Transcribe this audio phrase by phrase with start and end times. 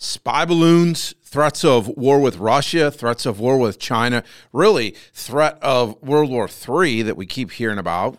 [0.00, 6.02] spy balloons, threats of war with Russia, threats of war with China, really threat of
[6.02, 8.18] World War III that we keep hearing about.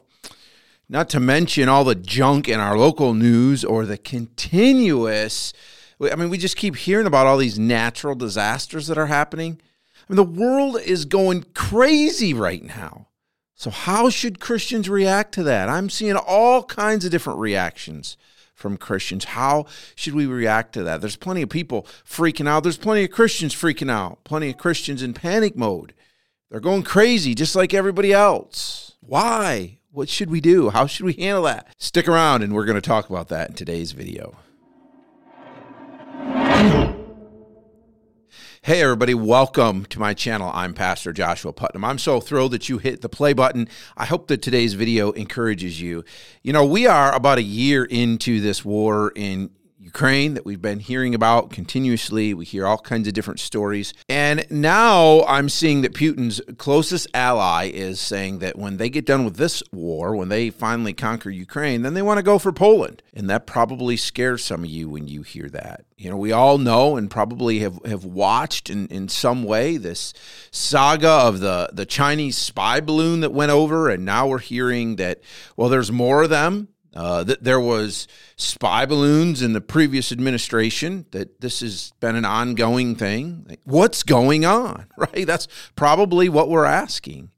[0.87, 5.53] Not to mention all the junk in our local news or the continuous
[6.09, 9.61] I mean, we just keep hearing about all these natural disasters that are happening.
[10.09, 13.07] I mean, the world is going crazy right now.
[13.61, 15.69] So, how should Christians react to that?
[15.69, 18.17] I'm seeing all kinds of different reactions
[18.55, 19.23] from Christians.
[19.23, 20.99] How should we react to that?
[20.99, 22.63] There's plenty of people freaking out.
[22.63, 24.23] There's plenty of Christians freaking out.
[24.23, 25.93] Plenty of Christians in panic mode.
[26.49, 28.95] They're going crazy just like everybody else.
[28.99, 29.77] Why?
[29.91, 30.71] What should we do?
[30.71, 31.67] How should we handle that?
[31.77, 34.39] Stick around and we're going to talk about that in today's video.
[38.63, 40.51] Hey, everybody, welcome to my channel.
[40.53, 41.83] I'm Pastor Joshua Putnam.
[41.83, 43.67] I'm so thrilled that you hit the play button.
[43.97, 46.05] I hope that today's video encourages you.
[46.43, 49.49] You know, we are about a year into this war in
[49.91, 52.33] Ukraine that we've been hearing about continuously.
[52.33, 53.93] We hear all kinds of different stories.
[54.07, 59.25] And now I'm seeing that Putin's closest ally is saying that when they get done
[59.25, 63.03] with this war, when they finally conquer Ukraine, then they want to go for Poland.
[63.13, 65.83] And that probably scares some of you when you hear that.
[65.97, 70.13] You know, we all know and probably have, have watched in, in some way this
[70.51, 73.89] saga of the, the Chinese spy balloon that went over.
[73.89, 75.19] And now we're hearing that,
[75.57, 81.05] well, there's more of them uh, that there was spy balloons in the previous administration.
[81.11, 83.45] That this has been an ongoing thing.
[83.47, 84.87] Like, what's going on?
[84.97, 85.25] Right?
[85.25, 87.31] That's probably what we're asking.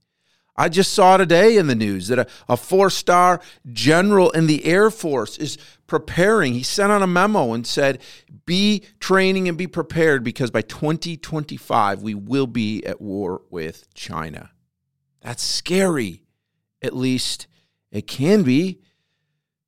[0.55, 4.65] I just saw today in the news that a, a four star general in the
[4.65, 6.53] Air Force is preparing.
[6.53, 8.01] He sent out a memo and said,
[8.45, 14.51] Be training and be prepared because by 2025, we will be at war with China.
[15.21, 16.23] That's scary.
[16.81, 17.47] At least
[17.91, 18.81] it can be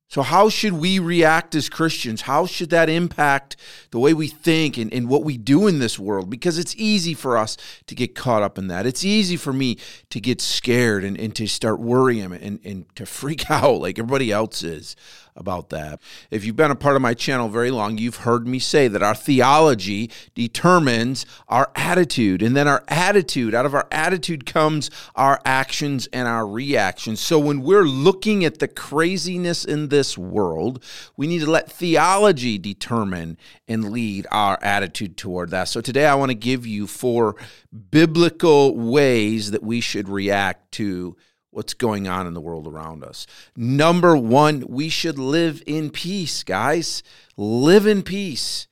[0.08, 2.22] so, how should we react as Christians?
[2.22, 3.56] How should that impact
[3.90, 6.30] the way we think and, and what we do in this world?
[6.30, 8.86] Because it's easy for us to get caught up in that.
[8.86, 9.78] It's easy for me
[10.10, 14.30] to get scared and, and to start worrying and, and to freak out like everybody
[14.30, 14.94] else is
[15.36, 16.00] about that.
[16.30, 19.02] If you've been a part of my channel very long, you've heard me say that
[19.02, 22.42] our theology determines our attitude.
[22.42, 27.20] And then our attitude, out of our attitude comes our actions and our reactions.
[27.20, 30.84] So when we're looking at the craziness in this world,
[31.16, 35.68] we need to let theology determine and lead our attitude toward that.
[35.68, 37.34] So today I want to give you four
[37.90, 41.16] biblical ways that we should react to
[41.50, 43.26] what's going on in the world around us.
[43.56, 47.02] Number one, we should live in peace, guys.
[47.38, 48.68] Live in peace.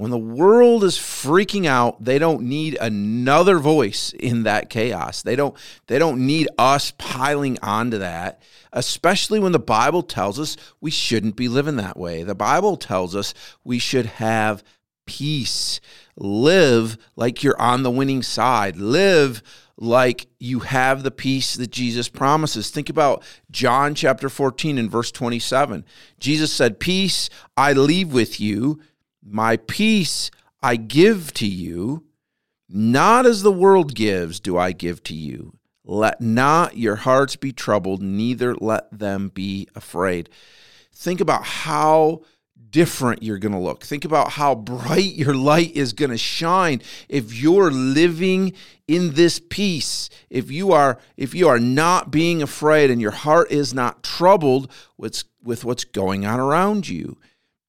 [0.00, 5.20] When the world is freaking out, they don't need another voice in that chaos.
[5.20, 5.54] They don't
[5.88, 8.40] they don't need us piling onto that,
[8.72, 12.22] especially when the Bible tells us we shouldn't be living that way.
[12.22, 14.64] The Bible tells us we should have
[15.04, 15.82] peace.
[16.16, 18.76] Live like you're on the winning side.
[18.76, 19.42] Live
[19.76, 22.70] like you have the peace that Jesus promises.
[22.70, 25.84] Think about John chapter 14 and verse 27.
[26.18, 28.80] Jesus said, Peace I leave with you,
[29.22, 30.30] my peace
[30.62, 32.04] I give to you.
[32.68, 35.58] Not as the world gives, do I give to you.
[35.84, 40.28] Let not your hearts be troubled, neither let them be afraid.
[40.92, 42.22] Think about how
[42.70, 43.82] different you're going to look.
[43.82, 48.52] Think about how bright your light is going to shine if you're living
[48.86, 50.08] in this peace.
[50.28, 54.70] If you are if you are not being afraid and your heart is not troubled
[54.96, 57.18] with with what's going on around you.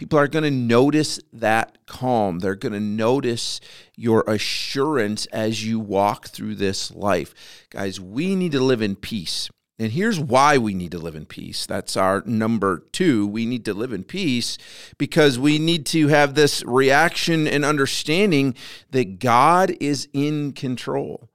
[0.02, 2.40] People are going to notice that calm.
[2.40, 3.62] They're going to notice
[3.96, 7.36] your assurance as you walk through this life.
[7.70, 9.48] Guys, we need to live in peace.
[9.78, 11.68] And here's why we need to live in peace.
[11.68, 13.28] That's our number two.
[13.28, 14.58] We need to live in peace
[14.98, 18.56] because we need to have this reaction and understanding
[18.90, 21.30] that God is in control.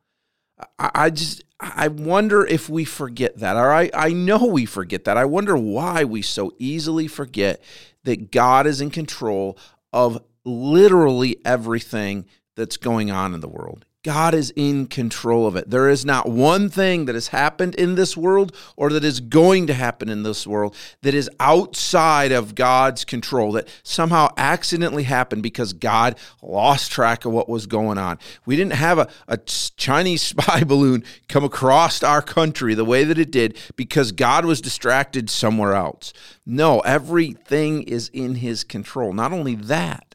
[0.76, 3.56] I, just, I wonder if we forget that.
[3.56, 5.16] Or I, I know we forget that.
[5.16, 7.62] I wonder why we so easily forget
[8.06, 9.56] that God is in control
[9.92, 12.26] of literally everything
[12.56, 13.85] that's going on in the world.
[14.06, 15.68] God is in control of it.
[15.68, 19.66] There is not one thing that has happened in this world or that is going
[19.66, 25.42] to happen in this world that is outside of God's control, that somehow accidentally happened
[25.42, 28.20] because God lost track of what was going on.
[28.44, 33.18] We didn't have a, a Chinese spy balloon come across our country the way that
[33.18, 36.12] it did because God was distracted somewhere else.
[36.46, 39.12] No, everything is in His control.
[39.12, 40.05] Not only that,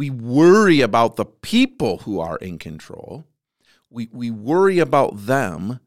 [0.00, 3.26] we worry about the people who are in control.
[3.90, 5.78] We, we worry about them.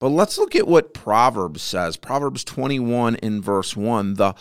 [0.00, 1.98] But let's look at what Proverbs says.
[1.98, 4.34] Proverbs 21 in verse 1 The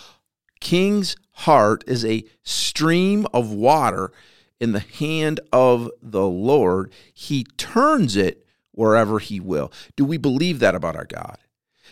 [0.62, 4.14] king's heart is a stream of water
[4.62, 6.94] in the hand of the Lord.
[7.14, 9.74] He turns it wherever he will.
[9.98, 11.38] Do we believe that about our God?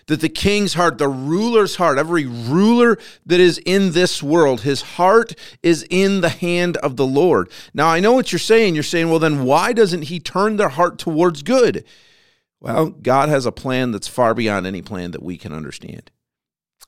[0.10, 2.98] That the king's heart, the ruler's heart, every ruler
[3.28, 7.52] that is in this world, his heart is in the hand of the Lord.
[7.76, 8.74] Now, I know what you're saying.
[8.74, 11.86] You're saying, well, then why doesn't he turn their heart towards good?
[12.60, 16.10] Well, God has a plan that's far beyond any plan that we can understand.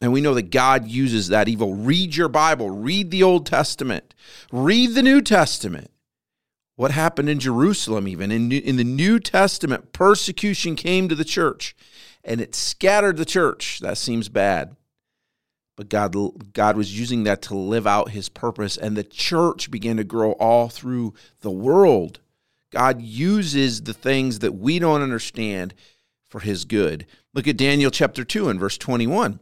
[0.02, 1.76] And we know that God uses that evil.
[1.76, 4.16] Read your Bible, read the Old Testament,
[4.52, 5.92] read the New Testament.
[6.76, 11.76] What happened in Jerusalem, even in, in the New Testament, persecution came to the church
[12.24, 13.80] and it scattered the church.
[13.80, 14.76] That seems bad.
[15.78, 19.98] But God, God was using that to live out his purpose, and the church began
[19.98, 22.20] to grow all through the world.
[22.72, 25.74] God uses the things that we don't understand
[26.30, 27.06] for his good.
[27.34, 29.40] Look at Daniel chapter 2 and verse 21.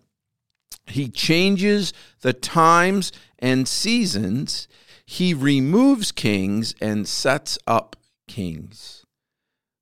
[0.88, 4.68] He changes the times and seasons.
[5.06, 7.96] He removes kings and sets up
[8.28, 8.99] kings.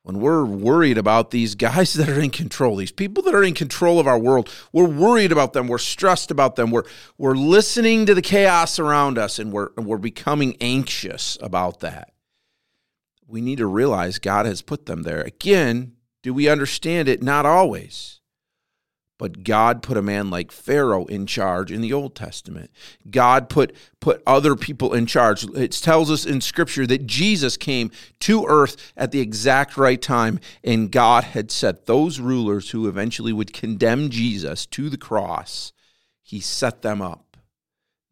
[0.08, 3.54] When we're worried about these guys that are in control, these people that are in
[3.54, 6.86] control of our world, we're worried about them, we're stressed about them, we're,
[7.18, 12.14] we're listening to the chaos around us, and we're, we're becoming anxious about that.
[13.28, 15.20] We need to realize God has put them there.
[15.20, 17.22] Again, do we understand it?
[17.22, 18.17] Not always.
[19.18, 22.70] But God put a man like Pharaoh in charge in the Old Testament.
[23.10, 25.44] God put, put other people in charge.
[25.56, 27.90] It tells us in Scripture that Jesus came
[28.22, 33.34] to earth at the exact right time, and God had set those rulers who eventually
[33.34, 35.74] would condemn Jesus to the cross,
[36.22, 37.38] He set them up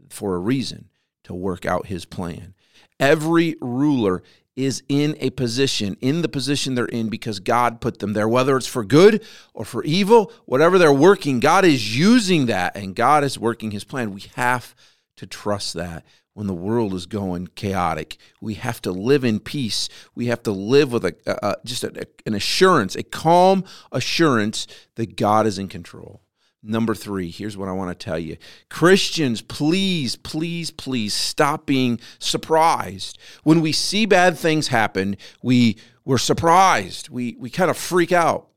[0.10, 0.90] for a reason
[1.24, 2.56] to work out His plan.
[3.00, 4.24] Every ruler
[4.56, 8.56] is in a position, in the position they're in, because God put them there, whether
[8.56, 9.24] it's for good
[9.54, 13.84] or for evil, whatever they're working, God is using that and God is working his
[13.84, 14.13] plan.
[14.13, 14.74] We have
[15.18, 18.18] to trust that when the world is going chaotic.
[18.42, 19.90] We have to live in peace.
[20.13, 25.16] We have to live with a, a just a, an assurance, a calm assurance that
[25.16, 26.22] God is in control.
[26.68, 28.38] Number three, here's what I want to tell you
[28.70, 33.20] Christians, please, please, please stop being surprised.
[33.44, 37.10] When we see bad things happen, we, we're surprised.
[37.10, 38.48] We, we kind of freak out.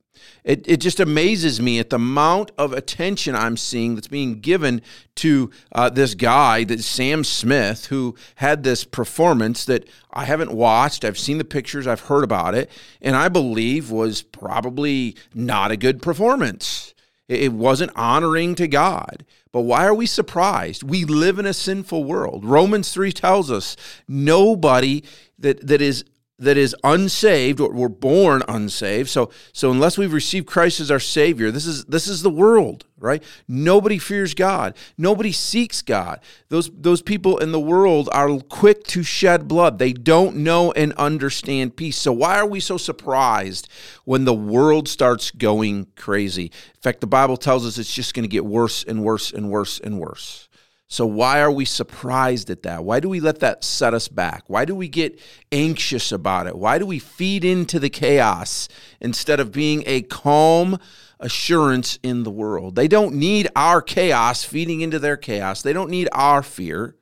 [0.43, 4.81] It, it just amazes me at the amount of attention I'm seeing that's being given
[5.17, 11.05] to uh, this guy, that Sam Smith, who had this performance that I haven't watched.
[11.05, 12.71] I've seen the pictures, I've heard about it,
[13.03, 16.95] and I believe was probably not a good performance.
[17.29, 19.25] It wasn't honoring to God.
[19.53, 20.83] But why are we surprised?
[20.83, 22.45] We live in a sinful world.
[22.45, 23.77] Romans 3 tells us
[24.07, 25.03] nobody
[25.39, 26.05] that, that is
[26.39, 29.09] that is unsaved or we're born unsaved.
[29.09, 32.85] So so unless we've received christ as our savior this is this is the world
[33.01, 33.23] right?
[33.47, 34.77] Nobody fears god.
[34.97, 36.21] Nobody seeks god.
[36.49, 39.79] Those those people in the world are quick to shed blood.
[39.79, 41.97] They don't know and understand peace.
[41.97, 43.69] So why are we so surprised
[44.05, 46.47] when the world starts going crazy?
[46.47, 49.51] In fact the bible tells us it's just going to get worse and worse and
[49.51, 50.48] worse and worse
[50.91, 52.83] so, why are we surprised at that?
[52.83, 54.45] Why do we let that set us back?
[54.47, 55.21] Why do we get
[55.53, 56.57] anxious about it?
[56.57, 58.69] Why do we feed into the chaos
[58.99, 60.79] instead of being a calm
[61.21, 62.75] assurance in the world?
[62.75, 66.97] They don't need our chaos feeding into their chaos, they don't need our fear.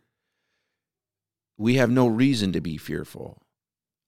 [1.57, 3.41] We have no reason to be fearful.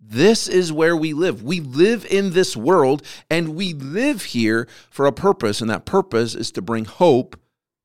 [0.00, 1.42] This is where we live.
[1.42, 6.34] We live in this world and we live here for a purpose, and that purpose
[6.34, 7.40] is to bring hope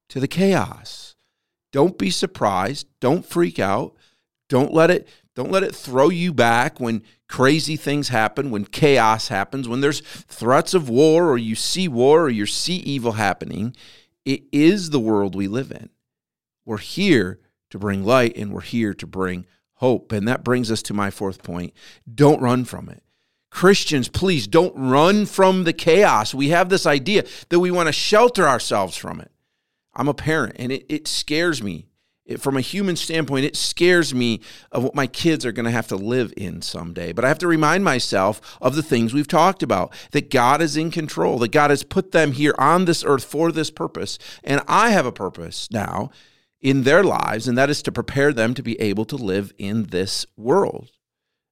[0.10, 1.13] to the chaos.
[1.74, 2.88] Don't be surprised.
[3.02, 3.96] Don't freak out.
[4.48, 9.30] Don't let it don't let it throw you back when crazy things happen, when chaos
[9.30, 13.76] happens, when there's threats of war or you see war or you see evil happening.
[14.26, 15.90] It is the world we live in.
[16.66, 17.40] We're here
[17.72, 20.12] to bring light and we're here to bring hope.
[20.12, 21.74] And that brings us to my fourth point.
[22.14, 23.02] Don't run from it.
[23.50, 26.34] Christians, please don't run from the chaos.
[26.34, 29.32] We have this idea that we want to shelter ourselves from it.
[29.96, 31.88] I'm a parent and it, it scares me.
[32.26, 34.40] It, from a human standpoint, it scares me
[34.72, 37.12] of what my kids are going to have to live in someday.
[37.12, 40.78] But I have to remind myself of the things we've talked about that God is
[40.78, 44.18] in control, that God has put them here on this earth for this purpose.
[44.42, 46.12] And I have a purpose now
[46.62, 49.88] in their lives, and that is to prepare them to be able to live in
[49.88, 50.92] this world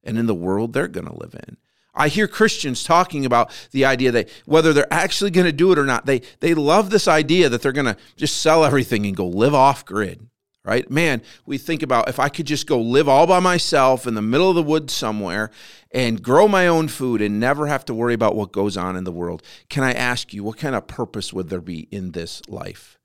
[0.04, 1.58] and in the world they're going to live in.
[1.94, 5.80] I hear Christians talking about the idea that whether they're actually going to do it
[5.80, 9.16] or not, they, they love this idea that they're going to just sell everything and
[9.16, 10.28] go live off grid,
[10.64, 10.90] right?
[10.90, 14.22] Man, we think about if I could just go live all by myself in the
[14.22, 15.52] middle of the woods somewhere
[15.92, 19.04] and grow my own food and never have to worry about what goes on in
[19.04, 19.44] the world.
[19.70, 23.01] Can I ask you, what kind of purpose would there be in this life?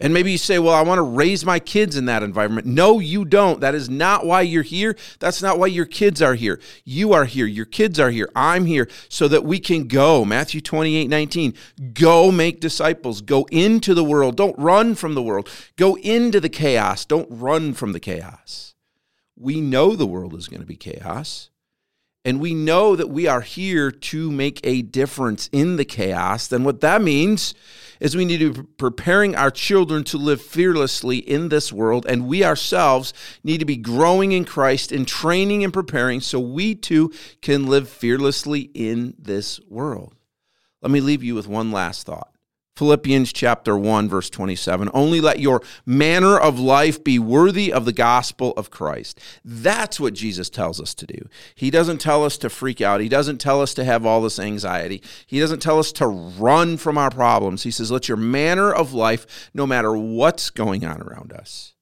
[0.00, 2.68] And maybe you say, well, I want to raise my kids in that environment.
[2.68, 3.60] No, you don't.
[3.60, 4.96] That is not why you're here.
[5.18, 6.60] That's not why your kids are here.
[6.84, 7.46] You are here.
[7.46, 8.30] Your kids are here.
[8.36, 10.24] I'm here so that we can go.
[10.24, 11.54] Matthew 28 19.
[11.94, 13.20] Go make disciples.
[13.20, 14.36] Go into the world.
[14.36, 15.48] Don't run from the world.
[15.74, 17.04] Go into the chaos.
[17.04, 18.74] Don't run from the chaos.
[19.36, 21.50] We know the world is going to be chaos.
[22.24, 26.48] And we know that we are here to make a difference in the chaos.
[26.48, 27.54] Then what that means
[28.00, 32.28] is we need to be preparing our children to live fearlessly in this world, and
[32.28, 37.12] we ourselves need to be growing in Christ and training and preparing so we too
[37.42, 40.14] can live fearlessly in this world.
[40.80, 42.32] Let me leave you with one last thought.
[42.78, 47.92] Philippians chapter 1 verse 27 only let your manner of life be worthy of the
[47.92, 49.18] gospel of Christ.
[49.44, 51.28] That's what Jesus tells us to do.
[51.56, 53.00] He doesn't tell us to freak out.
[53.00, 55.02] He doesn't tell us to have all this anxiety.
[55.26, 57.64] He doesn't tell us to run from our problems.
[57.64, 61.74] He says let your manner of life no matter what's going on around us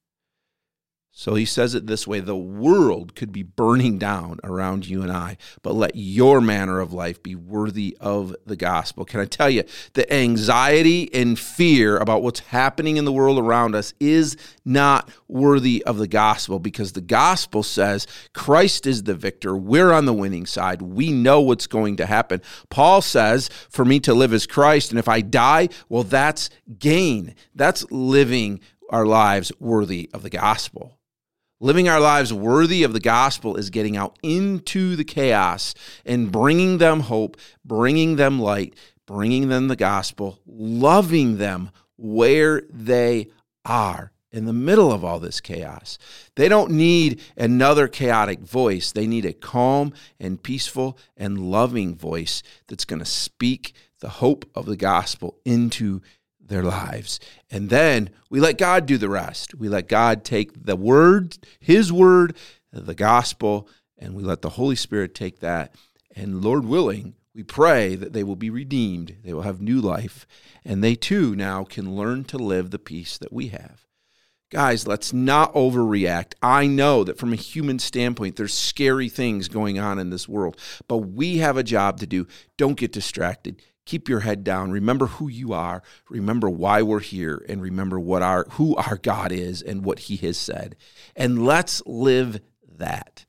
[1.19, 5.11] so he says it this way the world could be burning down around you and
[5.11, 9.07] I, but let your manner of life be worthy of the gospel.
[9.07, 13.75] Can I tell you, the anxiety and fear about what's happening in the world around
[13.75, 19.57] us is not worthy of the gospel because the gospel says Christ is the victor.
[19.57, 20.83] We're on the winning side.
[20.83, 22.43] We know what's going to happen.
[22.69, 27.35] Paul says, For me to live is Christ, and if I die, well, that's gain.
[27.55, 30.99] That's living our lives worthy of the gospel.
[31.59, 36.77] Living our lives worthy of the gospel is getting out into the chaos and bringing
[36.77, 38.75] them hope, bringing them light,
[39.07, 43.29] bringing them the gospel, loving them where they
[43.65, 45.97] are in the middle of all this chaos.
[46.35, 48.93] They don't need another chaotic voice.
[48.93, 54.45] They need a calm and peaceful and loving voice that's going to speak the hope
[54.55, 56.03] of the gospel into
[56.49, 57.21] their lives.
[57.51, 59.55] And then we let God do the rest.
[59.55, 62.37] We let God take the word, his word,
[62.73, 65.75] the gospel, and we let the Holy Spirit take that.
[66.15, 70.27] And Lord willing, we pray that they will be redeemed, they will have new life,
[70.65, 73.87] and they too now can learn to live the peace that we have.
[74.51, 76.35] Guys, let's not overreact.
[76.41, 80.57] I know that from a human standpoint, there's scary things going on in this world,
[80.87, 82.27] but we have a job to do.
[82.57, 84.71] Don't get distracted keep your head down.
[84.71, 85.83] Remember who you are.
[86.11, 90.17] Remember why we're here and remember what our who our god is and what he
[90.17, 90.77] has said.
[91.15, 92.41] And let's live
[92.77, 93.25] that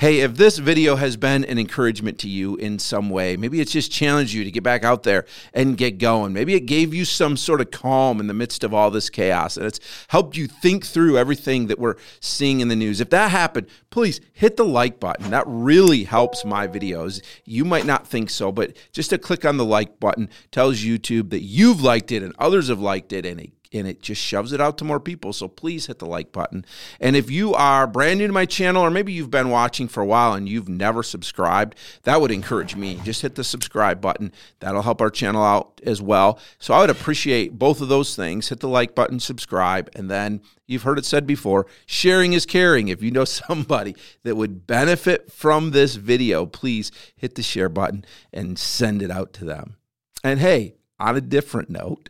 [0.00, 3.72] Hey, if this video has been an encouragement to you in some way, maybe it's
[3.72, 6.32] just challenged you to get back out there and get going.
[6.32, 9.56] Maybe it gave you some sort of calm in the midst of all this chaos
[9.56, 13.00] and it's helped you think through everything that we're seeing in the news.
[13.00, 15.32] If that happened, please hit the like button.
[15.32, 17.20] That really helps my videos.
[17.44, 21.30] You might not think so, but just a click on the like button tells YouTube
[21.30, 24.52] that you've liked it and others have liked it and it and it just shoves
[24.52, 25.32] it out to more people.
[25.32, 26.64] So please hit the like button.
[27.00, 30.02] And if you are brand new to my channel, or maybe you've been watching for
[30.02, 33.00] a while and you've never subscribed, that would encourage me.
[33.04, 34.32] Just hit the subscribe button.
[34.60, 36.38] That'll help our channel out as well.
[36.58, 38.48] So I would appreciate both of those things.
[38.48, 42.88] Hit the like button, subscribe, and then you've heard it said before sharing is caring.
[42.88, 48.04] If you know somebody that would benefit from this video, please hit the share button
[48.32, 49.76] and send it out to them.
[50.24, 52.08] And hey, on a different note,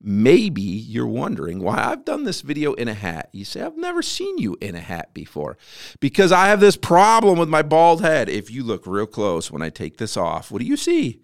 [0.00, 3.30] Maybe you're wondering why I've done this video in a hat.
[3.32, 5.58] You say, I've never seen you in a hat before.
[5.98, 8.28] Because I have this problem with my bald head.
[8.28, 11.22] If you look real close when I take this off, what do you see?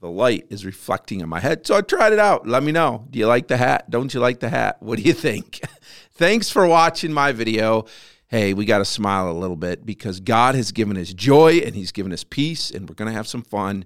[0.00, 1.66] The light is reflecting on my head.
[1.66, 2.48] So I tried it out.
[2.48, 3.06] Let me know.
[3.10, 3.88] Do you like the hat?
[3.90, 4.78] Don't you like the hat?
[4.80, 5.60] What do you think?
[6.12, 7.84] Thanks for watching my video.
[8.26, 11.74] Hey, we got to smile a little bit because God has given us joy and
[11.74, 13.84] He's given us peace, and we're going to have some fun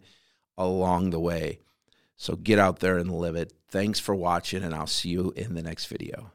[0.56, 1.60] along the way.
[2.16, 3.52] So get out there and live it.
[3.68, 6.33] Thanks for watching, and I'll see you in the next video.